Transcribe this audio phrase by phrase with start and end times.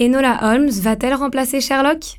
[0.00, 2.18] Enola Holmes va-t-elle remplacer Sherlock?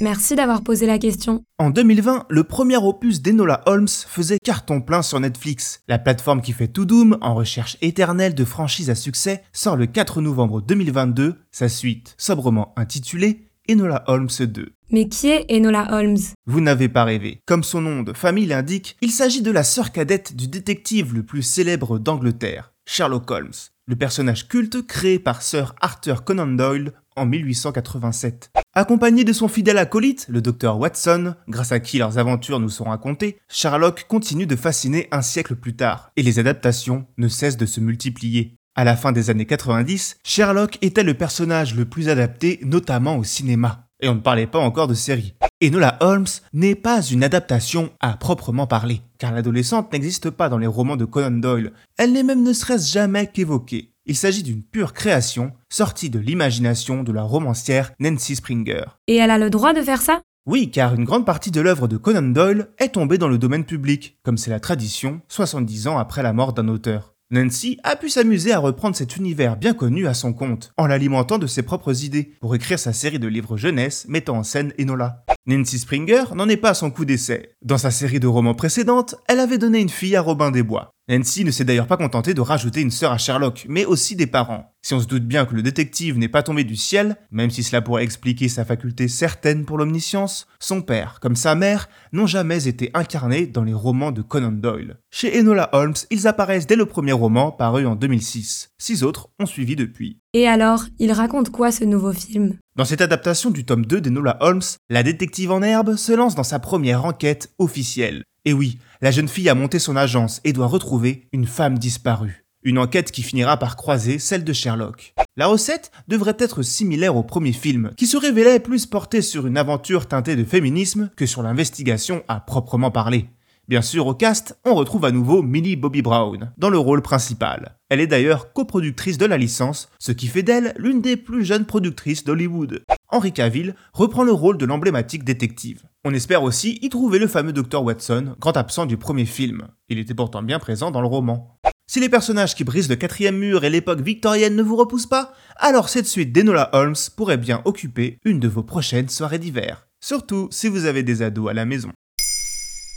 [0.00, 1.42] Merci d'avoir posé la question.
[1.58, 5.80] En 2020, le premier opus d'Enola Holmes faisait carton plein sur Netflix.
[5.88, 9.86] La plateforme qui fait tout doom, en recherche éternelle de franchises à succès, sort le
[9.86, 14.68] 4 novembre 2022 sa suite, sobrement intitulée Enola Holmes 2.
[14.92, 16.18] Mais qui est Enola Holmes?
[16.46, 17.40] Vous n'avez pas rêvé.
[17.46, 21.24] Comme son nom de famille l'indique, il s'agit de la sœur cadette du détective le
[21.24, 23.50] plus célèbre d'Angleterre, Sherlock Holmes,
[23.88, 28.50] le personnage culte créé par Sir Arthur Conan Doyle en 1887.
[28.74, 32.84] Accompagné de son fidèle acolyte, le docteur Watson, grâce à qui leurs aventures nous sont
[32.84, 37.64] racontées, Sherlock continue de fasciner un siècle plus tard, et les adaptations ne cessent de
[37.64, 38.56] se multiplier.
[38.74, 43.24] À la fin des années 90, Sherlock était le personnage le plus adapté, notamment au
[43.24, 43.86] cinéma.
[44.00, 45.34] Et on ne parlait pas encore de séries.
[45.64, 50.66] Enola Holmes n'est pas une adaptation à proprement parler, car l'adolescente n'existe pas dans les
[50.66, 51.72] romans de Conan Doyle.
[51.96, 53.90] Elle n'est même ne serait-ce jamais qu'évoquée.
[54.04, 58.84] Il s'agit d'une pure création, sortie de l'imagination de la romancière Nancy Springer.
[59.06, 60.20] Et elle a le droit de faire ça?
[60.44, 63.64] Oui, car une grande partie de l'œuvre de Conan Doyle est tombée dans le domaine
[63.64, 67.14] public, comme c'est la tradition 70 ans après la mort d'un auteur.
[67.30, 71.38] Nancy a pu s'amuser à reprendre cet univers bien connu à son compte, en l'alimentant
[71.38, 75.24] de ses propres idées, pour écrire sa série de livres jeunesse mettant en scène Enola.
[75.48, 77.52] Nancy Springer n'en est pas à son coup d'essai.
[77.62, 80.90] Dans sa série de romans précédente, elle avait donné une fille à Robin des Bois.
[81.08, 84.26] Nancy ne s'est d'ailleurs pas contentée de rajouter une sœur à Sherlock, mais aussi des
[84.26, 84.74] parents.
[84.82, 87.62] Si on se doute bien que le détective n'est pas tombé du ciel, même si
[87.62, 92.66] cela pourrait expliquer sa faculté certaine pour l'omniscience, son père, comme sa mère, n'ont jamais
[92.66, 94.98] été incarnés dans les romans de Conan Doyle.
[95.12, 98.70] Chez Enola Holmes, ils apparaissent dès le premier roman paru en 2006.
[98.78, 100.18] Six autres ont suivi depuis.
[100.38, 102.58] Et alors, il raconte quoi ce nouveau film?
[102.76, 104.60] Dans cette adaptation du tome 2 d'Enola Holmes,
[104.90, 108.22] la détective en herbe se lance dans sa première enquête officielle.
[108.44, 112.44] Et oui, la jeune fille a monté son agence et doit retrouver une femme disparue.
[112.64, 115.14] Une enquête qui finira par croiser celle de Sherlock.
[115.38, 119.56] La recette devrait être similaire au premier film, qui se révélait plus porté sur une
[119.56, 123.30] aventure teintée de féminisme que sur l'investigation à proprement parler.
[123.68, 127.76] Bien sûr, au cast, on retrouve à nouveau Millie Bobby Brown, dans le rôle principal.
[127.88, 131.64] Elle est d'ailleurs coproductrice de la licence, ce qui fait d'elle l'une des plus jeunes
[131.64, 132.84] productrices d'Hollywood.
[133.08, 135.82] Henry Cavill reprend le rôle de l'emblématique détective.
[136.04, 139.66] On espère aussi y trouver le fameux Dr Watson, grand absent du premier film.
[139.88, 141.58] Il était pourtant bien présent dans le roman.
[141.88, 145.32] Si les personnages qui brisent le quatrième mur et l'époque victorienne ne vous repoussent pas,
[145.56, 149.88] alors cette suite d'Enola Holmes pourrait bien occuper une de vos prochaines soirées d'hiver.
[150.00, 151.90] Surtout si vous avez des ados à la maison.